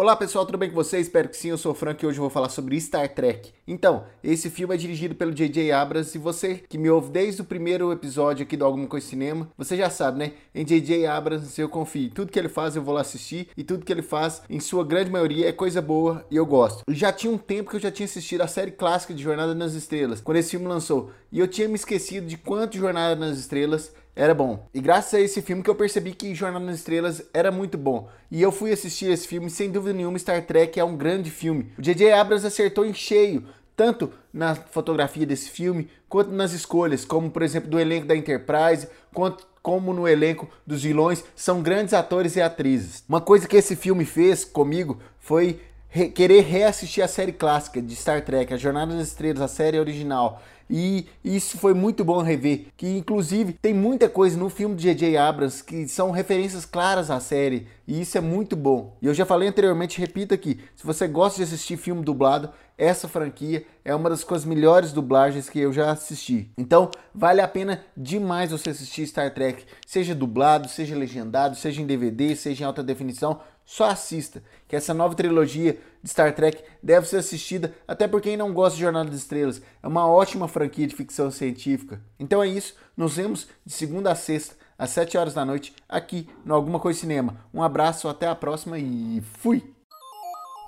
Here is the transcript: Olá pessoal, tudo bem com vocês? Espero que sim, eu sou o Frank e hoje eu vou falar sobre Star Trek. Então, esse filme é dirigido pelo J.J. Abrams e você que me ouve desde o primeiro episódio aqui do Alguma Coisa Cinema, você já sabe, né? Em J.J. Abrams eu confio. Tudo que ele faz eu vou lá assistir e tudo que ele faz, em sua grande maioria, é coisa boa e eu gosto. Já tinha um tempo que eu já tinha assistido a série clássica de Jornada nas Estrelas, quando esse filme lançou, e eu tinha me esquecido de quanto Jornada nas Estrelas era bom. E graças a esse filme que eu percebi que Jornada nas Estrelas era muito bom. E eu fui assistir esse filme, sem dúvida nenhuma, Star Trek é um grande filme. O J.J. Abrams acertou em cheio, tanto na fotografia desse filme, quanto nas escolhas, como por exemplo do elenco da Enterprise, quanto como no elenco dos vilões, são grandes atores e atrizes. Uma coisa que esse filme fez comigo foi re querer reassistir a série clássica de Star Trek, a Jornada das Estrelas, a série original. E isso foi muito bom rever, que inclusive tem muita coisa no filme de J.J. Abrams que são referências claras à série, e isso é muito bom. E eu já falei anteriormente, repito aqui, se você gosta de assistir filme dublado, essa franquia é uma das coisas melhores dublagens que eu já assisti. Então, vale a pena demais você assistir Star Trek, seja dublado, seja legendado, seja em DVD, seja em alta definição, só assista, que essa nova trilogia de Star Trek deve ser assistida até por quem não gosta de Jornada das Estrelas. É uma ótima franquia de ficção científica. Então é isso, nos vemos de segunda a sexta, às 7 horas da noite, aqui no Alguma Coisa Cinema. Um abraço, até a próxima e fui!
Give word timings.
Olá 0.00 0.16
pessoal, 0.16 0.46
tudo 0.46 0.56
bem 0.56 0.70
com 0.70 0.74
vocês? 0.74 1.08
Espero 1.08 1.28
que 1.28 1.36
sim, 1.36 1.50
eu 1.50 1.58
sou 1.58 1.72
o 1.72 1.74
Frank 1.74 2.02
e 2.02 2.08
hoje 2.08 2.16
eu 2.16 2.22
vou 2.22 2.30
falar 2.30 2.48
sobre 2.48 2.80
Star 2.80 3.06
Trek. 3.14 3.52
Então, 3.68 4.06
esse 4.24 4.48
filme 4.48 4.74
é 4.74 4.78
dirigido 4.78 5.14
pelo 5.14 5.30
J.J. 5.30 5.72
Abrams 5.72 6.16
e 6.16 6.18
você 6.18 6.54
que 6.54 6.78
me 6.78 6.88
ouve 6.88 7.10
desde 7.10 7.42
o 7.42 7.44
primeiro 7.44 7.92
episódio 7.92 8.42
aqui 8.42 8.56
do 8.56 8.64
Alguma 8.64 8.86
Coisa 8.86 9.06
Cinema, 9.06 9.50
você 9.58 9.76
já 9.76 9.90
sabe, 9.90 10.18
né? 10.18 10.32
Em 10.54 10.64
J.J. 10.64 11.04
Abrams 11.04 11.60
eu 11.60 11.68
confio. 11.68 12.08
Tudo 12.14 12.32
que 12.32 12.38
ele 12.38 12.48
faz 12.48 12.74
eu 12.76 12.82
vou 12.82 12.94
lá 12.94 13.02
assistir 13.02 13.48
e 13.54 13.62
tudo 13.62 13.84
que 13.84 13.92
ele 13.92 14.00
faz, 14.00 14.40
em 14.48 14.58
sua 14.58 14.86
grande 14.86 15.10
maioria, 15.10 15.46
é 15.46 15.52
coisa 15.52 15.82
boa 15.82 16.24
e 16.30 16.36
eu 16.36 16.46
gosto. 16.46 16.82
Já 16.88 17.12
tinha 17.12 17.30
um 17.30 17.36
tempo 17.36 17.68
que 17.68 17.76
eu 17.76 17.80
já 17.80 17.90
tinha 17.90 18.06
assistido 18.06 18.40
a 18.40 18.48
série 18.48 18.70
clássica 18.70 19.12
de 19.12 19.22
Jornada 19.22 19.54
nas 19.54 19.74
Estrelas, 19.74 20.22
quando 20.22 20.38
esse 20.38 20.52
filme 20.52 20.66
lançou, 20.66 21.10
e 21.30 21.38
eu 21.38 21.46
tinha 21.46 21.68
me 21.68 21.74
esquecido 21.74 22.26
de 22.26 22.38
quanto 22.38 22.78
Jornada 22.78 23.16
nas 23.16 23.36
Estrelas 23.38 23.92
era 24.20 24.34
bom. 24.34 24.68
E 24.74 24.82
graças 24.82 25.14
a 25.14 25.20
esse 25.20 25.40
filme 25.40 25.62
que 25.62 25.70
eu 25.70 25.74
percebi 25.74 26.12
que 26.12 26.34
Jornada 26.34 26.62
nas 26.62 26.76
Estrelas 26.76 27.22
era 27.32 27.50
muito 27.50 27.78
bom. 27.78 28.06
E 28.30 28.42
eu 28.42 28.52
fui 28.52 28.70
assistir 28.70 29.06
esse 29.06 29.26
filme, 29.26 29.48
sem 29.48 29.70
dúvida 29.70 29.94
nenhuma, 29.94 30.18
Star 30.18 30.44
Trek 30.44 30.78
é 30.78 30.84
um 30.84 30.94
grande 30.94 31.30
filme. 31.30 31.72
O 31.78 31.80
J.J. 31.80 32.12
Abrams 32.12 32.46
acertou 32.46 32.84
em 32.84 32.92
cheio, 32.92 33.46
tanto 33.74 34.12
na 34.30 34.54
fotografia 34.54 35.24
desse 35.24 35.48
filme, 35.48 35.88
quanto 36.06 36.30
nas 36.32 36.52
escolhas, 36.52 37.02
como 37.02 37.30
por 37.30 37.40
exemplo 37.40 37.70
do 37.70 37.80
elenco 37.80 38.06
da 38.06 38.14
Enterprise, 38.14 38.88
quanto 39.14 39.48
como 39.62 39.94
no 39.94 40.06
elenco 40.06 40.50
dos 40.66 40.82
vilões, 40.82 41.24
são 41.34 41.62
grandes 41.62 41.94
atores 41.94 42.36
e 42.36 42.42
atrizes. 42.42 43.02
Uma 43.08 43.22
coisa 43.22 43.48
que 43.48 43.56
esse 43.56 43.74
filme 43.74 44.04
fez 44.04 44.44
comigo 44.44 45.00
foi 45.18 45.60
re 45.90 46.08
querer 46.08 46.42
reassistir 46.42 47.04
a 47.04 47.08
série 47.08 47.32
clássica 47.32 47.82
de 47.82 47.94
Star 47.96 48.24
Trek, 48.24 48.54
a 48.54 48.56
Jornada 48.56 48.96
das 48.96 49.08
Estrelas, 49.08 49.42
a 49.42 49.48
série 49.48 49.78
original. 49.78 50.40
E 50.72 51.08
isso 51.24 51.58
foi 51.58 51.74
muito 51.74 52.04
bom 52.04 52.22
rever, 52.22 52.66
que 52.76 52.86
inclusive 52.86 53.54
tem 53.54 53.74
muita 53.74 54.08
coisa 54.08 54.38
no 54.38 54.48
filme 54.48 54.76
de 54.76 54.84
J.J. 54.84 55.16
Abrams 55.16 55.64
que 55.64 55.88
são 55.88 56.12
referências 56.12 56.64
claras 56.64 57.10
à 57.10 57.18
série, 57.18 57.66
e 57.88 58.00
isso 58.00 58.16
é 58.16 58.20
muito 58.20 58.54
bom. 58.54 58.96
E 59.02 59.06
eu 59.06 59.12
já 59.12 59.26
falei 59.26 59.48
anteriormente, 59.48 60.00
repito 60.00 60.32
aqui, 60.32 60.60
se 60.76 60.86
você 60.86 61.08
gosta 61.08 61.38
de 61.38 61.42
assistir 61.42 61.76
filme 61.76 62.04
dublado, 62.04 62.50
essa 62.78 63.08
franquia 63.08 63.66
é 63.84 63.92
uma 63.92 64.08
das 64.08 64.22
coisas 64.22 64.46
melhores 64.46 64.92
dublagens 64.92 65.50
que 65.50 65.58
eu 65.58 65.72
já 65.72 65.90
assisti. 65.90 66.52
Então, 66.56 66.88
vale 67.12 67.40
a 67.40 67.48
pena 67.48 67.84
demais 67.96 68.52
você 68.52 68.70
assistir 68.70 69.08
Star 69.08 69.34
Trek, 69.34 69.64
seja 69.84 70.14
dublado, 70.14 70.68
seja 70.68 70.94
legendado, 70.94 71.56
seja 71.56 71.82
em 71.82 71.86
DVD, 71.86 72.36
seja 72.36 72.62
em 72.62 72.66
alta 72.66 72.80
definição, 72.80 73.40
só 73.70 73.84
assista, 73.84 74.42
que 74.66 74.74
essa 74.74 74.92
nova 74.92 75.14
trilogia 75.14 75.78
de 76.02 76.10
Star 76.10 76.34
Trek 76.34 76.60
deve 76.82 77.06
ser 77.06 77.18
assistida 77.18 77.72
até 77.86 78.08
por 78.08 78.20
quem 78.20 78.36
não 78.36 78.52
gosta 78.52 78.74
de 78.74 78.82
Jornada 78.82 79.08
das 79.08 79.20
Estrelas. 79.20 79.62
É 79.80 79.86
uma 79.86 80.08
ótima 80.08 80.48
franquia 80.48 80.88
de 80.88 80.96
ficção 80.96 81.30
científica. 81.30 82.02
Então 82.18 82.42
é 82.42 82.48
isso, 82.48 82.74
nos 82.96 83.14
vemos 83.14 83.46
de 83.64 83.72
segunda 83.72 84.10
a 84.10 84.16
sexta, 84.16 84.56
às 84.76 84.90
7 84.90 85.16
horas 85.16 85.34
da 85.34 85.44
noite, 85.44 85.72
aqui 85.88 86.28
no 86.44 86.52
Alguma 86.52 86.80
Coisa 86.80 86.98
Cinema. 86.98 87.44
Um 87.54 87.62
abraço, 87.62 88.08
até 88.08 88.26
a 88.26 88.34
próxima 88.34 88.76
e 88.76 89.22
fui! 89.38 89.72